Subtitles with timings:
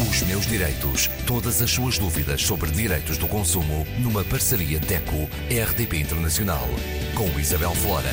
[0.00, 1.08] Os meus direitos.
[1.26, 6.64] Todas as suas dúvidas sobre direitos do consumo numa parceria DECO-RDP Internacional.
[7.14, 8.08] Com Isabel Flora.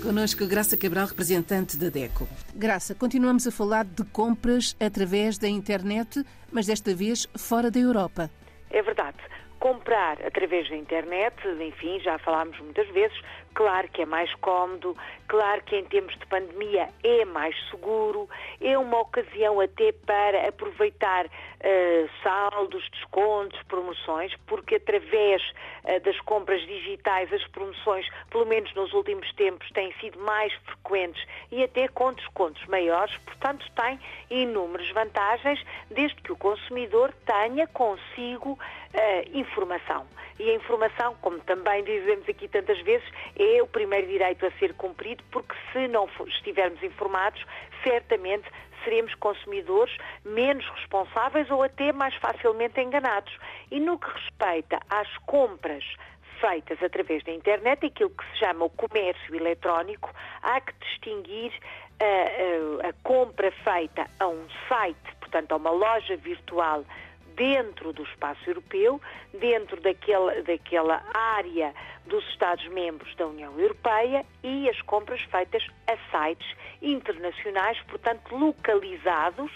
[0.00, 2.28] Conosco Graça Cabral, representante da DECO.
[2.54, 8.30] Graça, continuamos a falar de compras através da internet, mas desta vez fora da Europa.
[8.70, 9.18] É verdade.
[9.58, 13.18] Comprar através da internet, enfim, já falámos muitas vezes,
[13.54, 14.96] claro que é mais cómodo,
[15.26, 18.28] claro que em tempos de pandemia é mais seguro,
[18.60, 25.42] é uma ocasião até para aproveitar uh, saldos, descontos, promoções, porque através
[25.84, 31.22] uh, das compras digitais as promoções, pelo menos nos últimos tempos, têm sido mais frequentes
[31.50, 33.98] e até com descontos maiores, portanto tem
[34.30, 38.58] inúmeras vantagens, desde que o consumidor tenha consigo uh,
[39.32, 40.06] informação.
[40.38, 43.06] E a informação, como também dizemos aqui tantas vezes,
[43.36, 47.44] é o primeiro direito a ser cumprido, porque se não estivermos informados,
[47.82, 48.48] certamente
[48.84, 53.36] seremos consumidores menos responsáveis ou até mais facilmente enganados.
[53.70, 55.84] E no que respeita às compras
[56.40, 60.10] feitas através da internet, aquilo que se chama o comércio eletrónico,
[60.42, 61.52] há que distinguir
[62.00, 66.84] a, a, a compra feita a um site, portanto a uma loja virtual
[67.38, 69.00] dentro do espaço europeu,
[69.32, 71.72] dentro daquela, daquela área
[72.04, 76.48] dos Estados-membros da União Europeia e as compras feitas a sites
[76.82, 79.52] internacionais, portanto localizados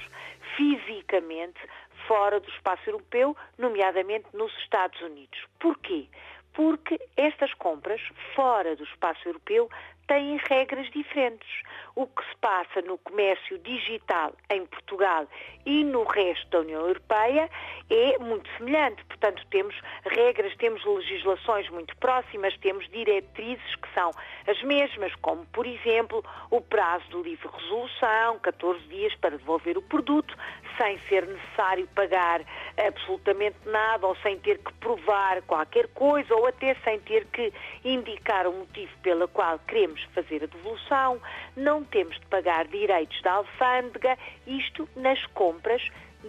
[0.56, 1.58] fisicamente
[2.06, 5.38] fora do espaço europeu, nomeadamente nos Estados Unidos.
[5.58, 6.06] Porquê?
[6.52, 8.00] Porque estas compras
[8.34, 9.68] fora do espaço europeu
[10.06, 11.48] têm regras diferentes.
[11.94, 15.26] O que se passa no comércio digital em Portugal
[15.66, 17.48] e no resto da União Europeia
[17.90, 19.04] é muito semelhante.
[19.04, 24.10] Portanto, temos regras, temos legislações muito próximas, temos diretrizes que são
[24.46, 29.82] as mesmas, como, por exemplo, o prazo do livre resolução, 14 dias para devolver o
[29.82, 30.36] produto,
[30.78, 32.42] sem ser necessário pagar
[32.86, 37.52] absolutamente nada ou sem ter que provar qualquer coisa ou até sem ter que
[37.84, 41.20] indicar o motivo pelo qual queremos fazer a devolução,
[41.56, 45.82] não temos de pagar direitos da alfândega, isto nas compras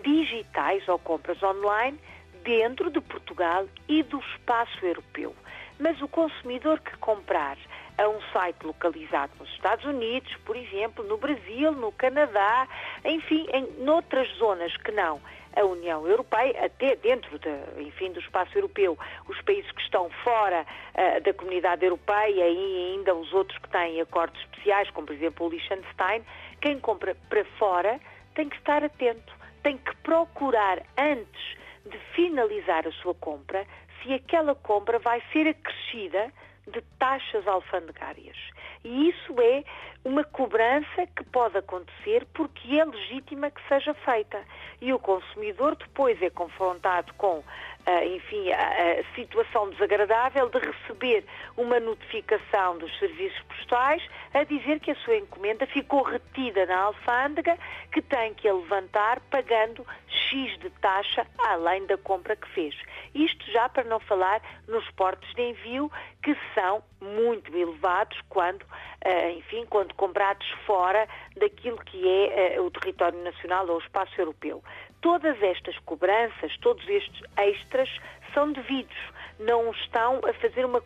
[0.04, 2.00] digitais ou compras online
[2.44, 5.36] dentro de Portugal e do espaço europeu.
[5.80, 7.58] Mas o consumidor que comprar
[7.98, 12.68] a um site localizado nos Estados Unidos, por exemplo, no Brasil, no Canadá,
[13.06, 15.22] enfim, em noutras zonas que não
[15.56, 18.98] a União Europeia, até dentro de, enfim, do espaço europeu,
[19.28, 24.02] os países que estão fora uh, da comunidade europeia e ainda os outros que têm
[24.02, 26.24] acordos especiais, como por exemplo o Liechtenstein,
[26.62, 28.00] quem compra para fora
[28.36, 33.66] tem que estar atento, tem que procurar antes de finalizar a sua compra
[34.02, 36.32] se aquela compra vai ser acrescida
[36.68, 38.38] de taxas alfandegárias.
[38.84, 39.64] E isso é
[40.04, 44.42] uma cobrança que pode acontecer porque é legítima que seja feita.
[44.82, 47.44] E o consumidor depois é confrontado com
[47.88, 51.26] uh, enfim, a, a, situação desagradável de receber
[51.56, 54.04] uma notificação dos serviços postais
[54.34, 57.58] a dizer que a sua encomenda ficou retida na alfândega,
[57.92, 62.76] que tem que a levantar pagando X de taxa além da compra que fez.
[63.14, 69.30] Isto já para não falar nos portos de envio, que são muito elevados quando, uh,
[69.38, 71.08] enfim, quando comprados fora
[71.38, 74.64] daquilo que é uh, o território nacional ou o espaço europeu.
[75.02, 77.90] Todas estas cobranças, todos estes extras
[78.34, 78.98] são devidos,
[79.40, 80.82] não estão a fazer uma,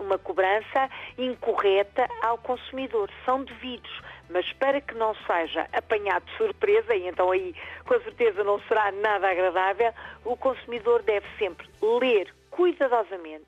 [0.00, 3.90] uma cobrança incorreta ao consumidor, são devidos.
[4.30, 7.54] Mas para que não seja apanhado de surpresa, e então aí
[7.84, 9.92] com certeza não será nada agradável,
[10.24, 13.46] o consumidor deve sempre ler cuidadosamente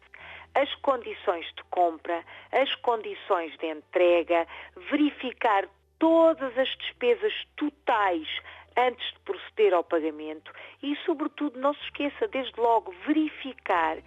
[0.55, 4.47] as condições de compra, as condições de entrega,
[4.91, 8.29] verificar todas as despesas totais
[8.77, 13.99] antes de proceder ao pagamento e, sobretudo, não se esqueça, desde logo, verificar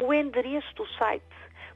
[0.00, 1.24] o endereço do site.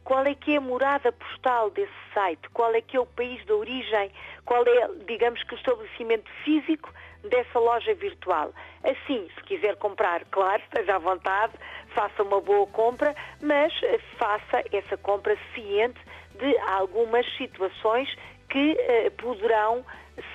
[0.05, 2.49] Qual é que é a morada postal desse site?
[2.51, 4.13] Qual é que é o país de origem?
[4.45, 6.93] Qual é, digamos que, o estabelecimento físico
[7.23, 8.53] dessa loja virtual?
[8.83, 11.55] Assim, se quiser comprar, claro, esteja à vontade,
[11.95, 13.73] faça uma boa compra, mas
[14.19, 15.99] faça essa compra ciente
[16.39, 18.09] de algumas situações
[18.51, 19.85] que eh, poderão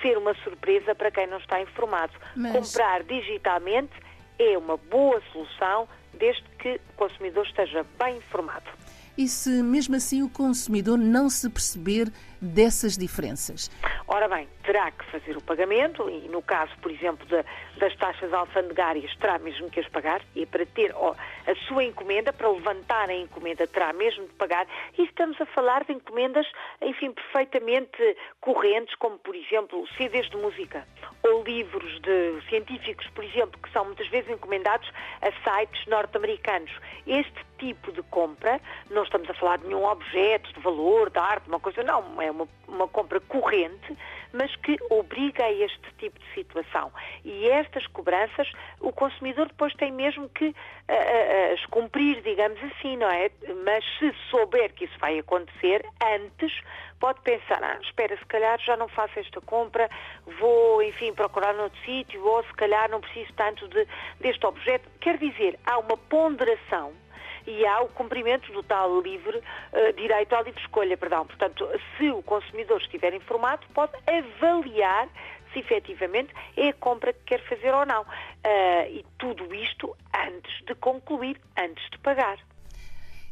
[0.02, 2.12] ser uma surpresa para quem não está informado.
[2.36, 2.52] Mas...
[2.52, 3.92] Comprar digitalmente
[4.38, 8.70] é uma boa solução desde que o consumidor esteja bem informado.
[9.16, 12.10] E se mesmo assim o consumidor não se perceber
[12.40, 13.70] dessas diferenças?
[14.06, 17.44] Ora bem, terá que fazer o pagamento e, no caso, por exemplo, de,
[17.78, 22.48] das taxas alfandegárias, terá mesmo que as pagar e para ter a sua encomenda, para
[22.48, 24.66] levantar a encomenda, terá mesmo de pagar.
[24.98, 26.46] E estamos a falar de encomendas,
[26.80, 30.86] enfim, perfeitamente correntes, como, por exemplo, CDs de música
[31.22, 34.90] ou livros de científicos, por exemplo, que são muitas vezes encomendados
[35.20, 36.70] a sites norte-americanos.
[37.06, 38.60] Este tipo de compra,
[38.90, 42.29] não estamos a falar de nenhum objeto de valor, de arte, uma coisa, não, é
[42.30, 43.96] uma, uma compra corrente,
[44.32, 46.92] mas que obriga a este tipo de situação.
[47.24, 48.50] E estas cobranças,
[48.80, 53.30] o consumidor depois tem mesmo que uh, uh, cumprir, digamos assim, não é?
[53.64, 56.52] Mas se souber que isso vai acontecer, antes
[57.00, 59.88] pode pensar, ah, espera, se calhar já não faço esta compra,
[60.38, 63.86] vou, enfim, procurar noutro sítio, ou se calhar não preciso tanto de,
[64.20, 64.88] deste objeto.
[65.00, 66.92] Quer dizer, há uma ponderação
[67.46, 71.26] e há o cumprimento do tal livre uh, direito à livre escolha, perdão.
[71.26, 75.08] Portanto, se o consumidor estiver informado, pode avaliar
[75.52, 78.02] se efetivamente é a compra que quer fazer ou não.
[78.02, 82.38] Uh, e tudo isto antes de concluir, antes de pagar.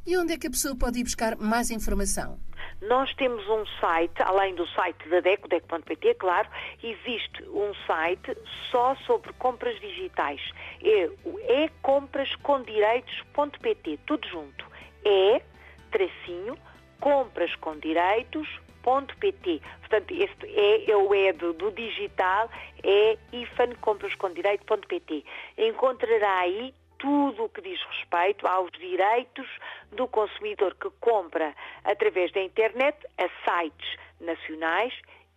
[0.06, 2.38] E onde é que a pessoa pode ir buscar mais informação?
[2.80, 6.48] Nós temos um site, além do site da DECO, DECO.pt, claro,
[6.82, 8.36] existe um site
[8.70, 10.40] só sobre compras digitais.
[10.82, 14.64] É o ecomprascomdireitos.pt, tudo junto.
[15.04, 15.42] É,
[15.90, 16.56] tracinho,
[17.00, 19.60] comprascomdireitos.pt.
[19.80, 22.48] Portanto, este é, é o E do, do digital,
[22.84, 25.24] é ifancomprascomdireito.pt.
[25.58, 29.46] Encontrará aí tudo o que diz respeito aos direitos
[29.92, 31.54] do consumidor que compra
[31.84, 34.92] através da internet a sites nacionais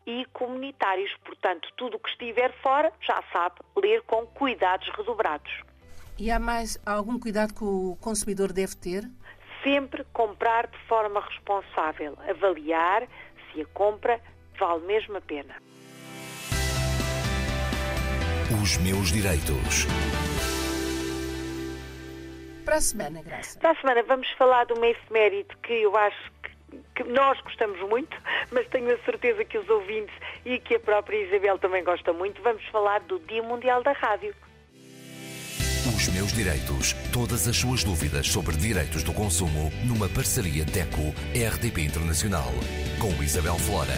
[0.05, 1.11] e comunitários.
[1.23, 5.51] Portanto, tudo o que estiver fora já sabe ler com cuidados redobrados.
[6.17, 9.03] E há mais algum cuidado que o consumidor deve ter?
[9.63, 13.07] Sempre comprar de forma responsável, avaliar
[13.51, 14.19] se a compra
[14.59, 15.55] vale mesmo a pena.
[18.61, 19.87] Os meus direitos.
[22.71, 23.59] Para a semana, Graça.
[23.59, 27.77] Para a semana vamos falar de uma efeméride que eu acho que, que nós gostamos
[27.89, 28.15] muito,
[28.49, 30.15] mas tenho a certeza que os ouvintes
[30.45, 32.41] e que a própria Isabel também gosta muito.
[32.41, 34.33] Vamos falar do Dia Mundial da Rádio.
[35.93, 36.93] Os meus direitos.
[37.11, 42.53] Todas as suas dúvidas sobre direitos do consumo numa parceria DECO-RDP Internacional
[43.01, 43.97] com Isabel Flora.